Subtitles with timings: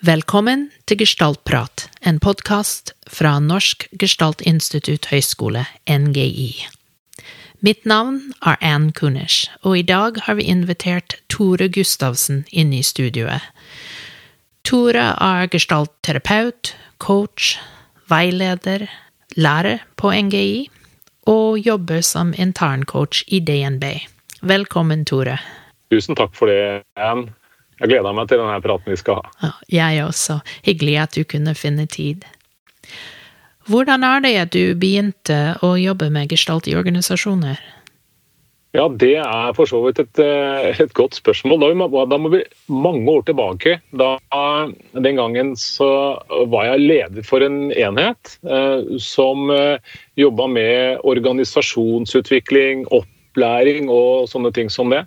[0.00, 6.54] Velkommen til Gestaltprat, en podkast fra Norsk Gestaltinstitutt høgskole, NGI.
[7.60, 12.80] Mitt navn er Ann Kunish, og i dag har vi invitert Tore Gustavsen inn i
[12.80, 13.44] studioet.
[14.64, 17.58] Tore er gestaltterapeut, coach,
[18.08, 18.86] veileder,
[19.36, 20.70] lærer på NGI
[21.28, 23.84] og jobber som interncoach i DNB.
[24.40, 25.36] Velkommen, Tore.
[25.92, 27.28] Tusen takk for det, Ann.
[27.80, 29.32] Jeg gleder meg til denne praten vi skal ha.
[29.40, 30.40] Ja, jeg også.
[30.66, 32.26] Hyggelig at du kunne finne tid.
[33.70, 37.60] Hvordan er det at du begynte å jobbe med gestalt i organisasjoner?
[38.76, 41.58] Ja, det er for så vidt et, eh, et godt spørsmål.
[41.58, 43.78] Da, vi, da, må vi mange år tilbake.
[43.98, 44.12] Da,
[44.94, 46.20] den gangen så
[46.52, 54.54] var jeg leder for en enhet eh, som eh, jobba med organisasjonsutvikling, opplæring og sånne
[54.54, 55.02] ting som det.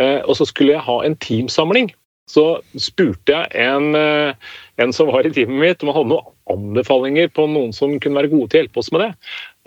[0.00, 1.92] Eh, og så skulle jeg ha en teamsamling
[2.30, 2.44] så
[2.80, 7.30] spurte jeg en, eh, en, som var i teamet mitt om han hadde noen anbefalinger
[7.36, 9.10] på noen som kunne være gode til å hjelpe oss med det.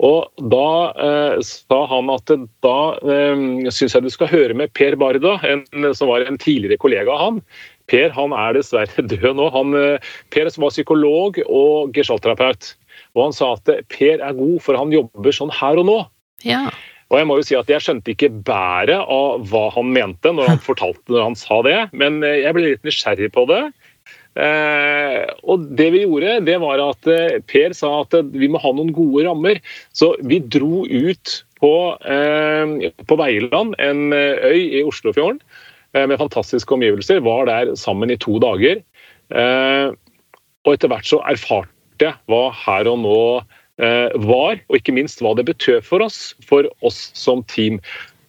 [0.08, 0.70] Og Da
[1.06, 5.64] eh, sa han at da eh, syns jeg du skal høre med Per Barda, en,
[5.94, 7.40] som var en tidligere kollega av han.
[7.88, 9.48] Per han er dessverre død nå.
[9.54, 12.74] Han, eh, per var psykolog og gestaltterapeut.
[13.16, 15.98] Og han sa at Per er god, for han jobber sånn her og nå.
[16.46, 16.68] Ja.
[17.08, 20.52] Og jeg må jo si at jeg skjønte ikke bæret av hva han mente når
[20.52, 23.62] han fortalte når han sa det, men eh, jeg ble litt nysgjerrig på det.
[24.38, 28.60] Eh, og det vi gjorde, det var at eh, Per sa at eh, vi må
[28.62, 29.58] ha noen gode rammer.
[29.96, 31.72] Så vi dro ut på,
[32.06, 35.40] eh, på Veiland, en øy i Oslofjorden
[35.96, 37.24] eh, med fantastiske omgivelser.
[37.24, 38.84] Var der sammen i to dager.
[39.28, 43.18] og etter hvert så erfarte jeg hva her og nå
[43.78, 47.78] var, og ikke minst hva det betød for oss, for oss som team.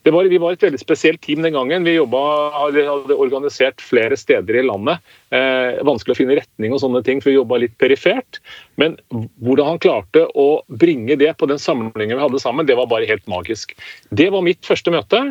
[0.08, 1.84] Var, vi var et veldig spesielt team den gangen.
[1.84, 5.04] Vi jobbet, hadde organisert flere steder i landet.
[5.36, 8.40] Eh, vanskelig å finne retning og sånne ting, for vi jobba litt perifert.
[8.80, 12.90] Men hvordan han klarte å bringe det på den samlingen vi hadde sammen, det var
[12.92, 13.76] bare helt magisk.
[14.16, 15.22] Det var mitt første møte,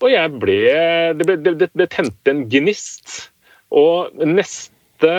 [0.00, 0.58] og ble
[1.14, 3.30] Det, ble, det, det tente en gnist.
[3.70, 5.14] Og neste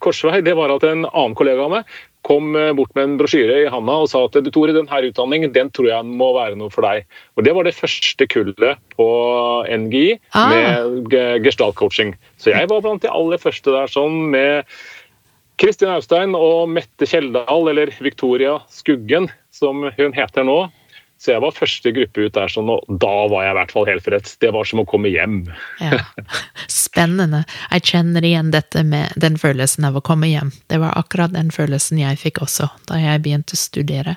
[0.00, 3.60] korsvei det var at en annen kollega av meg kom eh, bort med en brosjyre
[3.62, 6.72] i handa og sa at du Tore, denne utdanningen den tror jeg må være noe
[6.72, 7.06] for deg.
[7.36, 9.08] Og Det var det første kullet på
[9.68, 10.52] NGI ah.
[10.52, 12.14] med gestaltcoaching.
[12.40, 14.64] Så jeg var blant de aller første der sånn med
[15.60, 20.64] Kristin Austein og Mette Kjeldal, eller Victoria Skuggen, som hun heter nå.
[21.20, 23.86] Så jeg var første gruppe ut der, sånn, og da var jeg i hvert fall
[23.88, 24.34] helt frelst.
[24.42, 25.38] Det var som å komme hjem.
[25.80, 26.02] ja.
[26.70, 27.44] Spennende.
[27.70, 30.52] Jeg kjenner igjen dette med den følelsen av å komme hjem.
[30.70, 34.16] Det var akkurat den følelsen jeg fikk også da jeg begynte å studere.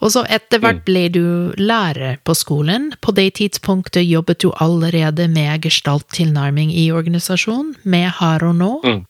[0.00, 0.86] Og så etter hvert mm.
[0.88, 1.26] ble du
[1.60, 2.90] lærer på skolen.
[3.04, 8.72] På det tidspunktet jobbet du allerede med gestalttilnærming i organisasjonen, med Her og nå.
[8.82, 9.02] Mm.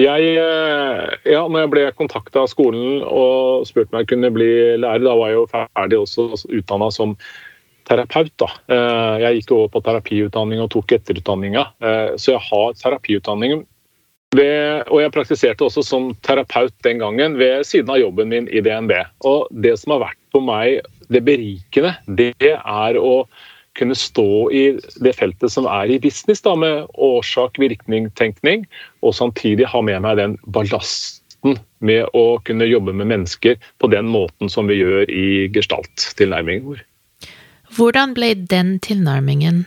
[0.00, 4.52] Jeg, eh, ja, når jeg ble kontakta av skolen og spurte om jeg kunne bli
[4.80, 7.12] lærer, da var jeg jo ferdig også utdanna som
[7.88, 8.32] terapeut.
[8.40, 8.48] da.
[8.72, 13.66] Eh, jeg gikk over på terapiutdanning og tok etterutdanninga, eh, så jeg har terapiutdanning.
[14.32, 18.62] Ved, og jeg praktiserte også som terapeut den gangen ved siden av jobben min i
[18.64, 18.94] DNB.
[19.28, 20.80] Og det som har vært for meg
[21.12, 23.26] det berikende, det er å
[23.78, 24.62] kunne stå i
[25.04, 28.66] det feltet som er i business, da, med årsak-virkning-tenkning,
[29.02, 34.10] og samtidig ha med meg den ballasten med å kunne jobbe med mennesker på den
[34.12, 36.84] måten som vi gjør i gestalt-tilnærmingen vår.
[37.72, 39.64] Hvordan ble den tilnærmingen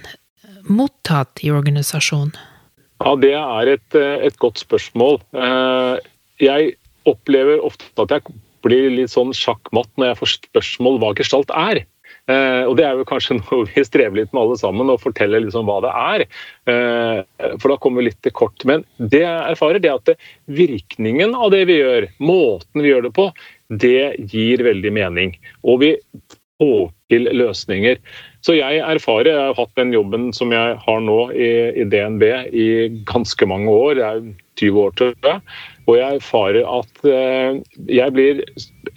[0.70, 2.36] mottatt i organisasjonen?
[3.04, 5.20] Ja, Det er et, et godt spørsmål.
[5.36, 5.98] Eh,
[6.40, 11.52] jeg opplever ofte at jeg blir litt sånn sjakkmatt når jeg får spørsmål hva gestalt
[11.54, 11.84] er.
[12.32, 15.44] Eh, og Det er jo kanskje noe vi strever litt med alle sammen, å fortelle
[15.44, 16.26] liksom hva det er.
[16.72, 17.20] Eh,
[17.62, 18.66] for da kommer vi litt til kort.
[18.68, 20.30] Men det jeg erfarer, det er at
[20.62, 23.30] virkningen av det vi gjør, måten vi gjør det på,
[23.84, 25.38] det gir veldig mening.
[25.66, 25.96] Og vi
[26.62, 28.00] får til løsninger.
[28.46, 31.50] Så jeg erfarer, jeg har hatt den jobben som jeg har nå i,
[31.82, 32.24] i DNB
[32.54, 32.68] i
[33.10, 34.22] ganske mange år, det er
[34.62, 35.42] 20 år tror jeg.
[35.86, 37.58] Og jeg erfarer at eh,
[37.92, 38.42] jeg blir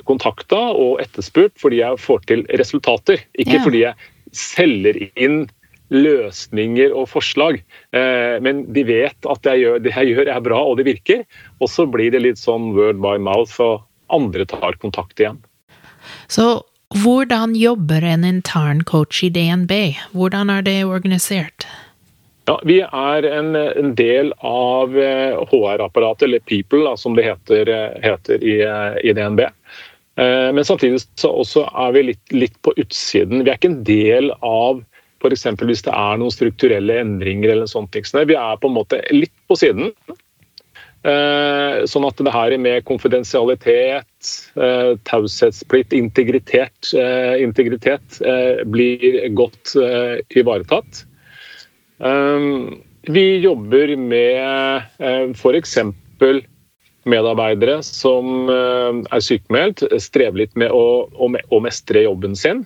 [0.08, 3.22] kontakta og etterspurt fordi jeg får til resultater.
[3.38, 3.64] Ikke ja.
[3.64, 5.46] fordi jeg selger inn
[5.88, 7.60] løsninger og forslag.
[7.96, 11.24] Eh, men de vet at jeg gjør, det jeg gjør er bra og det virker.
[11.62, 15.40] Og så blir det litt sånn word by mouth, og andre tar kontakt igjen.
[16.28, 16.60] Så
[17.02, 19.72] hvordan jobber en intern coach i DNB?
[20.16, 21.68] Hvordan er det organisert?
[22.48, 27.68] Ja, Vi er en, en del av HR-apparatet, eh, eller People, da, som det heter,
[27.68, 28.54] eh, heter i,
[29.04, 29.42] i, DNB.
[30.18, 33.44] Men samtidig så er vi litt, litt, på utsiden.
[33.44, 34.80] Vi er ikke en del av
[35.22, 35.44] f.eks.
[35.62, 38.06] hvis det er noen strukturelle endringer eller sånne ting.
[38.26, 39.92] Vi er på en måte litt på siden.
[41.06, 48.18] Eh, sånn at det her med konfidensialitet, eh, taushetsplikt, integritet, eh, integritet
[48.66, 49.76] blir godt
[50.34, 51.04] ivaretatt.
[53.08, 54.82] Vi jobber med
[55.38, 55.78] f.eks.
[57.08, 62.64] medarbeidere som er sykemeldt, strever litt med å, å mestre jobben sin.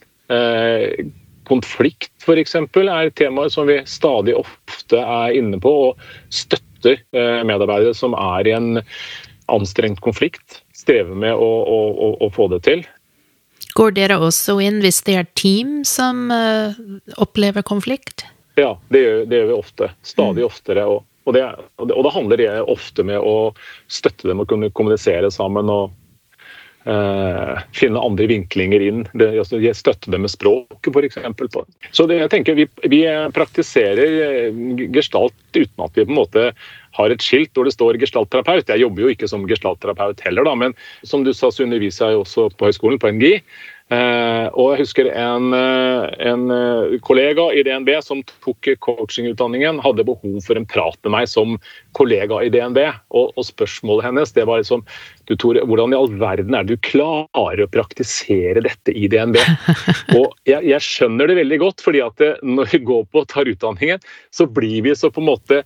[1.49, 2.55] Konflikt f.eks.
[2.55, 5.73] er temaer som vi stadig ofte er inne på.
[5.89, 6.01] og
[6.31, 8.83] støtter eh, medarbeidere som er i en
[9.53, 10.63] anstrengt konflikt.
[10.73, 12.85] Strever med å, å, å, få det til.
[13.75, 16.31] Går dere også inn hvis det er team som
[17.17, 18.27] opplever konflikt?
[18.59, 19.91] Ja, det gjør, det gjør, vi ofte.
[20.05, 20.49] Stadig mm.
[20.49, 20.87] oftere.
[20.91, 21.43] Og, og, det,
[21.79, 23.53] og, da handler det ofte med å
[23.91, 25.71] støtte dem og kunne kommunisere sammen.
[25.73, 25.99] og
[26.83, 29.05] Uh, finne andre vinklinger inn.
[29.15, 31.21] Det, altså, støtte dem med språket, f.eks.
[31.95, 33.05] Så det, jeg tenker vi, vi,
[33.37, 34.57] praktiserer eh,
[34.91, 36.49] gestalt uten at vi på en måte
[36.99, 38.67] har et skilt hvor det står gestaltterapeut.
[38.67, 40.75] Jeg jobber jo ikke som gestaltterapeut heller, da, men
[41.07, 43.37] som du sa, så underviser jeg også på høyskolen, på NGI.
[43.93, 50.07] Eh, og jeg husker en, eh, en, eh, kollega i DNB som tok coachingutdanningen, hadde
[50.07, 51.59] behov for en prat med meg som
[51.99, 52.79] kollega i DNB.
[53.13, 54.85] Og, og spørsmålet hennes det var liksom
[55.29, 59.39] du Tore, hvordan i all verden er det du klarer å praktisere dette i DNB?
[60.19, 63.51] Og jeg, jeg skjønner det veldig godt, fordi at når vi går på og tar
[63.51, 64.03] utdanningen,
[64.35, 65.63] så blir vi så på en måte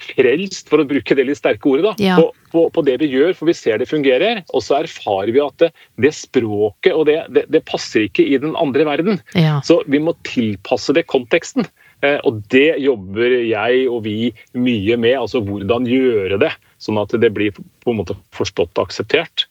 [0.00, 2.16] frelst, for å bruke det litt sterke ordet, da, ja.
[2.18, 4.42] på, på, på, det vi gjør, for vi ser det fungerer.
[4.54, 5.70] Og så erfarer vi at det,
[6.00, 9.20] det språket og det, det, det, passer ikke i den andre verden.
[9.38, 9.60] Ja.
[9.66, 11.68] Så vi må tilpasse det konteksten.
[12.04, 15.16] Eh, og det jobber jeg og vi mye med.
[15.20, 16.52] Altså hvordan gjøre det,
[16.82, 19.48] sånn at det blir på en måte forstått og akseptert.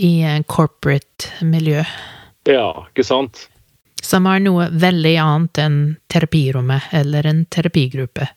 [0.00, 1.82] I en corporate miljø.
[2.48, 3.48] Ja, ikke sant.
[4.00, 5.80] Som er noe veldig annet enn
[6.10, 8.30] terapirommet eller en terapigruppe.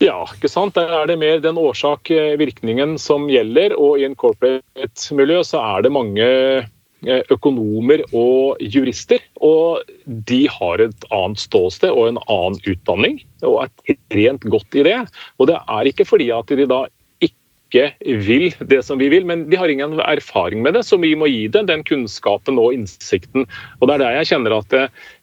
[0.00, 0.78] Ja, ikke sant.
[0.78, 3.74] Der er det mer den årsak-virkningen som gjelder.
[3.76, 9.20] Og i en corporate-miljø så er det mange eh, økonomer og jurister.
[9.44, 14.86] Og de har et annet ståsted og en annen utdanning, og er trent godt i
[14.88, 14.96] det.
[15.36, 16.86] Og det er ikke fordi at de da
[17.30, 17.92] ikke
[18.24, 21.28] vil det som vi vil, men de har ingen erfaring med det, så vi må
[21.30, 23.44] gi dem den kunnskapen og innsikten.
[23.78, 24.80] Og det er der jeg kjenner at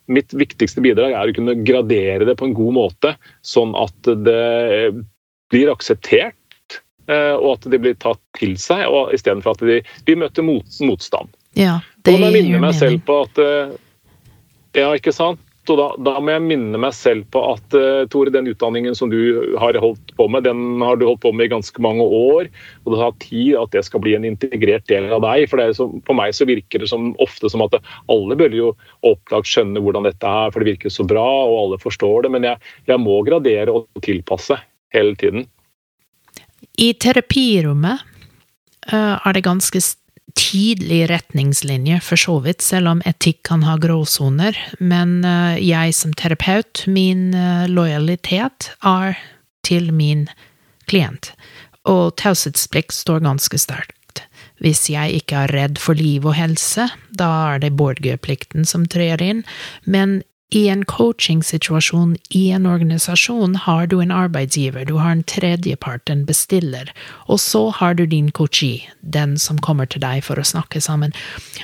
[0.08, 3.14] mitt viktigste bidrag er å kunne gradere det på en god måte,
[3.46, 4.94] sånn at det
[5.52, 10.18] blir akseptert, eh, og at det blir tatt til seg, og istedenfor at de, de
[10.20, 11.34] møter mot, motstand.
[11.58, 13.76] Ja, det og jeg minner meg selv på at eh,
[14.78, 15.42] Ja, ikke sant?
[15.74, 19.12] Og da, da, må jeg minne meg selv på at uh, Tore, den utdanningen som
[19.12, 19.18] du
[19.60, 22.50] har holdt på med, den har du holdt på med i ganske mange år.
[22.86, 25.48] Og det tar tid at det skal bli en integrert del av deg.
[25.52, 27.78] For så, på meg så virker det som, ofte som at
[28.14, 28.72] alle bør jo
[29.08, 32.34] opplagt skjønne hvordan dette er, for det virker så bra, og alle forstår det.
[32.38, 34.60] Men jeg, jeg må gradere og tilpasse
[34.96, 35.48] hele tiden.
[36.78, 38.04] I terapirommet
[38.94, 39.82] uh, er det ganske
[40.36, 44.58] tydelig retningslinje, for så vidt, selv om etikk kan ha gråsoner.
[44.80, 49.18] Men uh, jeg som terapeut, min uh, lojalitet er
[49.68, 50.28] til min
[50.88, 51.32] klient.
[51.88, 53.94] Og taushetsplikt står ganske sterkt.
[54.64, 59.22] Hvis jeg ikke er redd for liv og helse, da er det borgerplikten som trer
[59.22, 59.44] inn,
[59.86, 66.10] men i en coachingsituasjon i en organisasjon har du en arbeidsgiver, du har en tredjepart,
[66.10, 66.94] en bestiller,
[67.28, 71.12] og så har du din coachee, den som kommer til deg for å snakke sammen.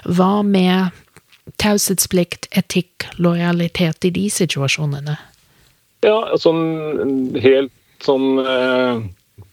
[0.04, 0.92] Hva med
[1.64, 5.16] taushetsplikt, etikk, lojalitet i de situasjonene?
[6.04, 7.72] Ja, sånn helt
[8.04, 9.00] sånn eh,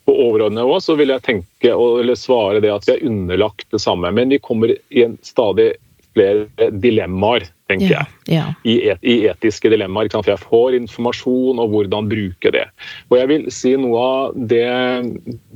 [0.05, 3.79] på overordnet nivå så vil jeg tenke eller svare det at vi er underlagt det
[3.83, 5.73] samme, men vi kommer i en stadig
[6.17, 8.57] flere dilemmaer, tenker yeah, jeg.
[8.65, 10.11] I, et, I, etiske dilemmaer.
[10.13, 12.67] For jeg får informasjon og hvordan bruke det.
[13.11, 14.67] Og jeg vil si noe av det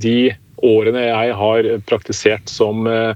[0.04, 0.18] de
[0.64, 3.12] årene jeg har praktisert som uh,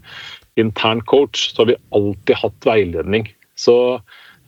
[0.61, 3.29] intern coach, så har vi alltid hatt veiledning.
[3.59, 3.77] Så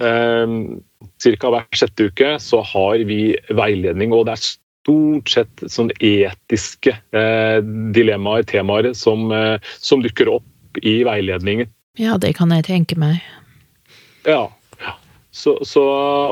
[0.03, 0.81] um,
[1.23, 1.53] ca.
[1.53, 3.23] hver sjette uke så har vi
[3.55, 4.49] veiledning, og det er
[4.81, 7.59] stort sett sånn etiske eh,
[7.95, 11.69] dilemmaer, temaer, som, eh, som dukker opp i veiledningen.
[12.01, 13.21] Ja, det kan jeg tenke meg.
[14.25, 14.49] Ja.
[15.31, 15.83] Så, så,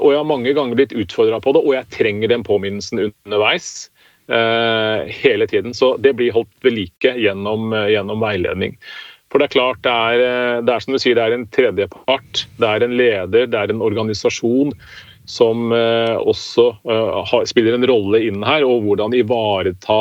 [0.00, 3.90] og jeg har mange ganger blitt utfordra på det, og jeg trenger den påminnelsen underveis.
[4.28, 5.72] Eh, hele tiden.
[5.76, 8.75] Så det blir holdt ved like gjennom, gjennom veiledning.
[9.28, 11.46] For det er klart, det er, eh, det er, som du sier, det er en
[11.52, 12.44] tredjepart.
[12.60, 14.72] Det er en leder, det er en organisasjon
[15.28, 18.64] som eh, også eh, spiller en rolle inn her.
[18.64, 20.00] Og hvordan ivareta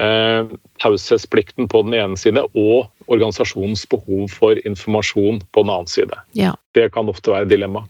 [0.00, 6.20] eh, taushetsplikten på den ene side og organisasjonens behov for informasjon på den annen side.
[6.38, 6.54] Ja.
[6.74, 7.84] Det kan ofte være dilemma.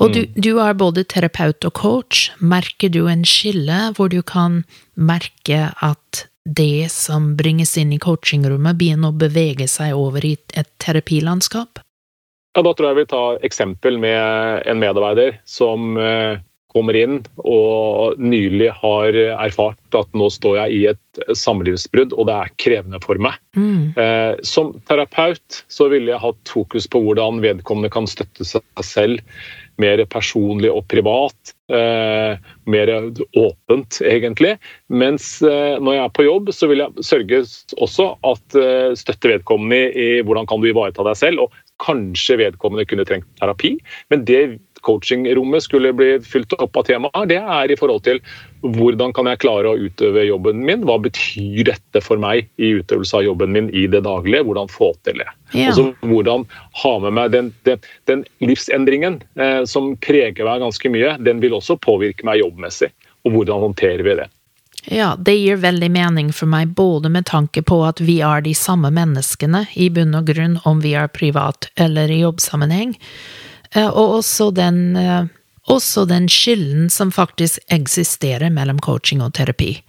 [0.00, 0.38] Og du, mm.
[0.40, 2.28] du, er både terapeut og coach.
[2.40, 4.62] Merker du en skille hvor du kan
[4.96, 10.70] merke at det som bringes inn i coachingrommet, begynner å bevege seg over i et
[10.80, 11.82] terapilandskap?
[12.56, 16.40] Ja, Da tror jeg vi tar eksempel med en medarbeider som eh,
[16.72, 22.36] kommer inn og nylig har erfart at nå står jeg i et samlivsbrudd, og det
[22.36, 23.38] er krevende for meg.
[23.56, 23.94] Mm.
[23.98, 29.24] Eh, som terapeut så ville jeg hatt fokus på hvordan vedkommende kan støtte seg selv
[29.78, 31.54] mer personlig og privat.
[31.68, 32.90] Eh, mer
[33.36, 34.54] åpent, egentlig.
[34.88, 37.42] Mens eh, når jeg er på jobb, så vil jeg sørge
[37.76, 42.40] også at eh, støtte vedkommende i, i hvordan kan du ivareta deg selv, og kanskje
[42.40, 43.76] vedkommende kunne trengt terapi.
[44.10, 44.42] Men det
[44.86, 48.20] coachingrommet skulle bli fylt opp av temaer, det er i forhold til
[48.64, 50.84] hvordan kan jeg klare å utøve jobben min?
[50.88, 54.44] Hva betyr dette for meg i utøvelse av jobben min i det daglige?
[54.48, 55.28] Hvordan få til det?
[55.52, 55.70] Ja.
[55.70, 56.46] Altså, hvordan
[56.82, 61.56] ha med meg den, den, den livsendringen eh, som preger meg ganske mye, den vil
[61.58, 62.90] også påvirke meg jobbmessig.
[63.26, 64.28] Og hvordan håndterer vi det?
[64.90, 68.54] Ja, det gir veldig mening for meg, både med tanke på at vi er de
[68.56, 72.94] samme menneskene, i bunn og grunn, om vi er privat eller i jobbsammenheng,
[73.76, 75.26] og også den, eh,
[75.68, 79.82] også den skillen som faktisk eksisterer mellom coaching og terapi.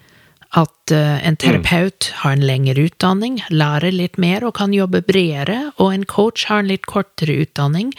[0.57, 5.71] At eh, en terapeut har en lengre utdanning, lærer litt mer og kan jobbe bredere,
[5.77, 7.93] og en coach har en litt kortere utdanning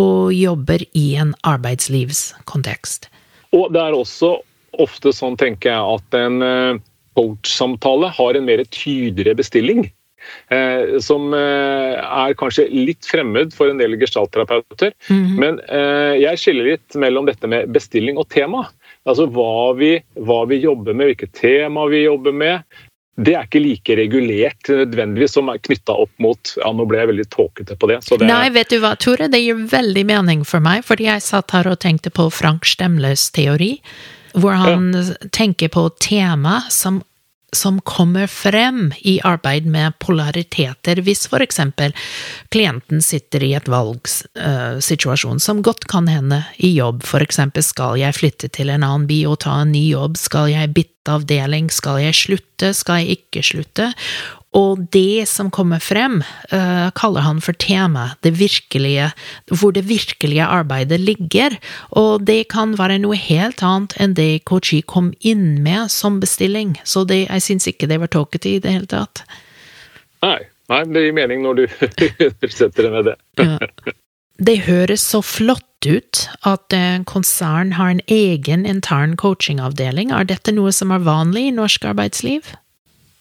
[0.00, 3.10] og jobber i en arbeidslivskontekst.
[3.52, 4.38] Og det er også
[4.80, 6.80] ofte sånn, tenker jeg, at en eh,
[7.18, 9.90] coach-samtale har en mer tydeligere bestilling.
[10.48, 14.94] Eh, som eh, er kanskje litt fremmed for en del gestaltterapeuter.
[15.08, 15.40] Mhm.
[15.40, 18.66] Men eh, jeg skiller litt mellom dette med bestilling og tema.
[19.08, 22.80] Altså hva vi, hva vi jobber med, hvilke tema vi jobber med.
[23.20, 27.10] Det er ikke like regulert nødvendigvis som er knytta opp mot ja, Nå ble jeg
[27.10, 27.98] veldig tåkete på det.
[28.06, 31.26] Så det Nei, vet du hva, Tore, det gir veldig mening for meg, fordi jeg
[31.26, 33.74] satt her og tenkte på Frank Stemles teori,
[34.38, 34.92] hvor han
[35.34, 37.02] tenker på tema som
[37.52, 41.94] som kommer frem i arbeid med polariteter, hvis for eksempel
[42.54, 48.18] klienten sitter i et valgsituasjon, som godt kan hende i jobb, for eksempel skal jeg
[48.18, 52.02] flytte til en annen by og ta en ny jobb, skal jeg bytte avdeling, skal
[52.04, 53.90] jeg slutte, skal jeg ikke slutte,
[54.56, 59.12] og det som kommer frem, uh, kaller han for tema, det virkelige,
[59.46, 61.54] hvor det virkelige arbeidet ligger,
[61.94, 66.74] og det kan være noe helt annet enn det Kochi kom inn med som bestilling,
[66.82, 69.22] så det, jeg syns ikke det var tåkete i det hele tatt.
[70.26, 70.40] Nei,
[70.72, 71.64] nei, det gir mening når du
[72.50, 73.16] setter det med det.
[73.38, 73.94] Ja.
[74.40, 80.52] Det høres så flott ut at eh, konsern har en egen intern coachingavdeling, er dette
[80.56, 82.50] noe som er vanlig i norsk arbeidsliv?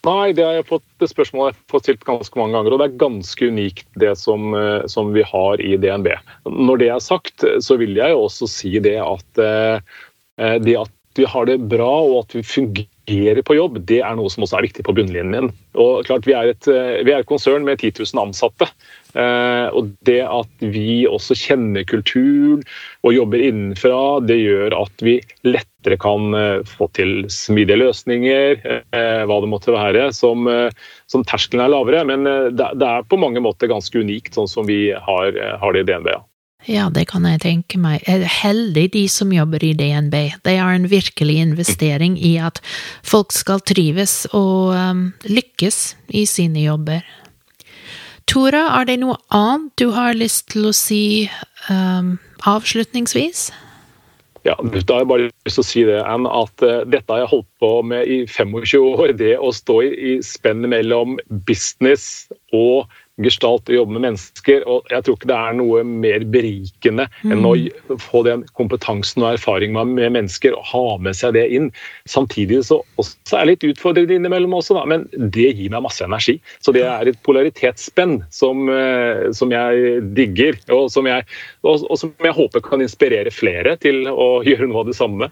[0.08, 2.80] Nei, det har jeg fått det spørsmålet jeg har fått stilt ganske mange ganger, og
[2.80, 6.14] det er ganske unikt det som, eh, som vi har i DNB.
[6.48, 9.98] Når det er sagt, så vil jeg jo også si det at eh,
[10.64, 12.88] det at vi har det bra og at vi fungerer
[13.46, 15.32] på jobb, det er noe som også er viktig på bunnlinjen.
[15.32, 15.52] min.
[15.76, 18.70] Og klart, Vi er et, eh, vi er et konsern med 10 000 ansatte.
[19.16, 22.62] Eh, og det at vi også kjenner kulturen
[23.04, 28.62] og jobber innenfra, det gjør at vi lettere kan eh, få til smidige løsninger,
[29.26, 30.46] hva det måtte være, som,
[31.08, 32.06] som terskelen er lavere.
[32.06, 32.24] Men
[32.56, 35.90] det, det er på mange måter ganske unikt, sånn som vi har, har det i
[35.90, 36.14] DNB.
[36.14, 36.29] Ja.
[36.68, 38.04] Ja, det kan jeg tenke meg.
[38.04, 40.16] Heldig de som jobber i DNB.
[40.44, 42.60] Det er en virkelig investering i at
[43.06, 47.06] folk skal trives og um, lykkes i sine jobber.
[48.30, 51.30] Tora, er det noe annet du har lyst til å si
[51.72, 53.48] um, avslutningsvis?
[54.48, 57.24] Ja, Da har jeg bare lyst til å si det, Anne, at uh, dette har
[57.24, 59.16] jeg holdt på med i 25 år.
[59.16, 62.92] Det å stå i, i spennet mellom business og
[63.24, 64.64] gestalt og jobbe med mennesker.
[64.70, 67.34] og Jeg tror ikke det er noe mer berikende mm.
[67.34, 67.54] enn å
[68.02, 71.70] få den kompetansen og erfaringen med mennesker og ha med seg det inn.
[72.10, 76.40] Samtidig så er det litt utfordrende innimellom også, da, men det gir meg masse energi.
[76.64, 78.72] Så det er et polaritetsspenn som,
[79.36, 81.28] som jeg digger, og som jeg,
[81.66, 85.32] og, og som jeg håper kan inspirere flere til å gjøre noe av det samme.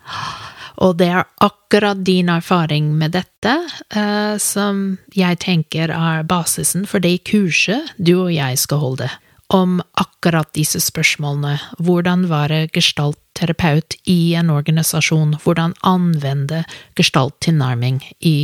[0.77, 3.53] Og det er akkurat din erfaring med dette
[3.96, 9.10] uh, som jeg tenker er basisen for det kurset du og jeg skal holde,
[9.53, 11.55] om akkurat disse spørsmålene.
[11.81, 15.38] Hvordan være gestaltterapeut i en organisasjon?
[15.43, 16.63] Hvordan anvende
[17.00, 18.38] gestalttilnærming i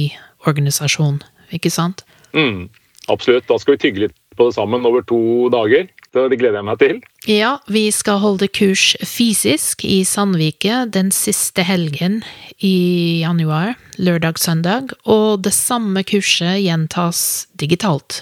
[0.47, 1.21] organisasjon,
[1.53, 2.01] ikke sant?
[2.33, 2.69] Mm,
[3.13, 3.45] absolutt.
[3.47, 5.85] Da skal vi tygge litt på det sammen over to dager.
[6.13, 6.99] Det gleder jeg meg til.
[7.25, 12.21] Ja, vi skal holde kurs fysisk i Sandvike den siste helgen
[12.61, 18.21] i januar, lørdag-søndag, og det samme kurset gjentas digitalt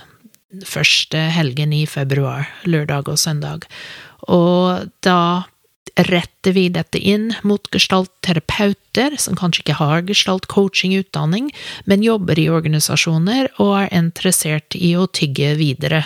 [0.67, 3.67] første helgen i februar, lørdag og søndag.
[4.27, 5.47] Og da
[6.07, 11.51] retter vi dette inn mot gestaltterapeuter som kanskje ikke har gestalt-coaching-utdanning,
[11.85, 16.05] men jobber i organisasjoner og er interessert i å tygge videre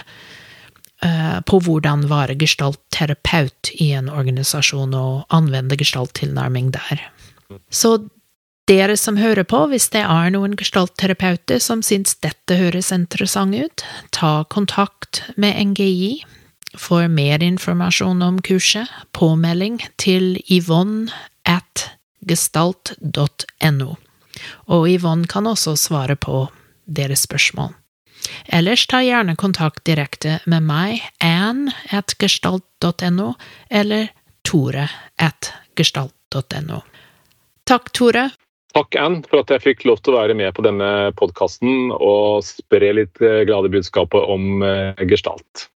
[1.46, 7.04] på hvordan være gestaltterapeut i en organisasjon og anvende gestalttilnærming der.
[7.70, 7.98] Så
[8.66, 13.86] dere som hører på, hvis det er noen gestaltterapeuter som syns dette høres interessant ut,
[14.16, 16.24] ta kontakt med NGI
[16.76, 21.14] for mer informasjon om kurset, påmelding til Yvonne
[21.46, 21.90] at
[22.26, 23.96] gestalt.no.
[24.68, 26.48] Og Yvonne kan også svare på
[26.86, 27.74] deres spørsmål.
[28.48, 31.04] Ellers ta gjerne kontakt direkte med meg,
[32.22, 33.34] gestalt.no,
[33.70, 34.10] eller
[34.46, 34.88] Tore
[35.22, 36.82] at gestalt.no.
[37.66, 38.30] Takk, Tore.
[38.76, 42.44] Takk, Ann, for at jeg fikk lov til å være med på denne podkasten og
[42.44, 45.70] spre litt glade budskapet om eh, gestalt.